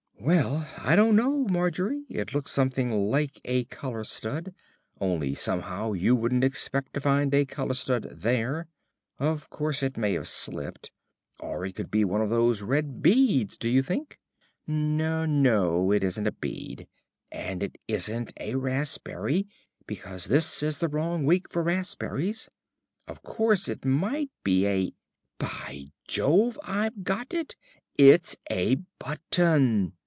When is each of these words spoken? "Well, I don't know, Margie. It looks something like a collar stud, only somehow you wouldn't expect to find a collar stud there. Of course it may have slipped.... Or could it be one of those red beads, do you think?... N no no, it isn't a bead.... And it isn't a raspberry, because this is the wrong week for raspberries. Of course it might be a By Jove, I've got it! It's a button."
"Well, 0.23 0.67
I 0.77 0.95
don't 0.95 1.15
know, 1.15 1.45
Margie. 1.45 2.03
It 2.07 2.31
looks 2.35 2.51
something 2.51 3.09
like 3.09 3.41
a 3.43 3.63
collar 3.65 4.03
stud, 4.03 4.53
only 4.99 5.33
somehow 5.33 5.93
you 5.93 6.15
wouldn't 6.15 6.43
expect 6.43 6.93
to 6.93 6.99
find 7.01 7.33
a 7.33 7.43
collar 7.43 7.73
stud 7.73 8.03
there. 8.03 8.67
Of 9.17 9.49
course 9.49 9.81
it 9.81 9.97
may 9.97 10.13
have 10.13 10.27
slipped.... 10.27 10.91
Or 11.39 11.65
could 11.69 11.87
it 11.87 11.91
be 11.91 12.05
one 12.05 12.21
of 12.21 12.29
those 12.29 12.61
red 12.61 13.01
beads, 13.01 13.57
do 13.57 13.67
you 13.67 13.81
think?... 13.81 14.19
N 14.69 14.95
no 14.95 15.25
no, 15.25 15.91
it 15.91 16.03
isn't 16.03 16.27
a 16.27 16.31
bead.... 16.31 16.85
And 17.31 17.63
it 17.63 17.79
isn't 17.87 18.31
a 18.39 18.53
raspberry, 18.55 19.47
because 19.87 20.25
this 20.25 20.61
is 20.61 20.77
the 20.77 20.87
wrong 20.87 21.25
week 21.25 21.49
for 21.49 21.63
raspberries. 21.63 22.47
Of 23.07 23.23
course 23.23 23.67
it 23.67 23.85
might 23.85 24.29
be 24.43 24.67
a 24.67 24.93
By 25.39 25.85
Jove, 26.07 26.59
I've 26.63 27.03
got 27.03 27.33
it! 27.33 27.55
It's 27.97 28.37
a 28.51 28.75
button." 28.99 29.93